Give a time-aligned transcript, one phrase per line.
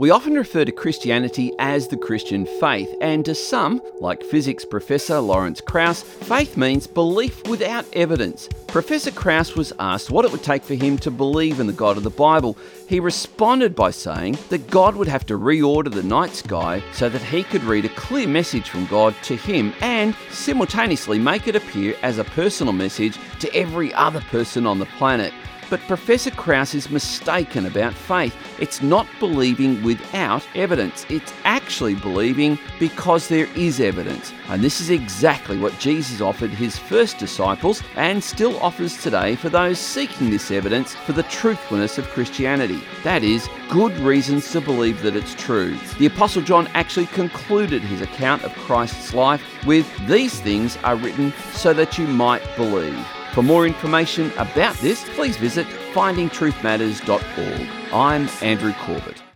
[0.00, 5.18] We often refer to Christianity as the Christian faith, and to some, like physics professor
[5.18, 8.48] Lawrence Krauss, faith means belief without evidence.
[8.68, 11.96] Professor Krauss was asked what it would take for him to believe in the God
[11.96, 12.56] of the Bible.
[12.86, 17.20] He responded by saying that God would have to reorder the night sky so that
[17.20, 21.96] he could read a clear message from God to him and simultaneously make it appear
[22.02, 25.32] as a personal message to every other person on the planet.
[25.70, 28.34] But Professor Krauss is mistaken about faith.
[28.58, 34.32] It's not believing without evidence, it's actually believing because there is evidence.
[34.48, 39.50] And this is exactly what Jesus offered his first disciples and still offers today for
[39.50, 42.80] those seeking this evidence for the truthfulness of Christianity.
[43.04, 45.76] That is, good reasons to believe that it's true.
[45.98, 51.32] The Apostle John actually concluded his account of Christ's life with These things are written
[51.52, 53.06] so that you might believe.
[53.38, 57.94] For more information about this, please visit findingtruthmatters.org.
[57.94, 59.27] I'm Andrew Corbett.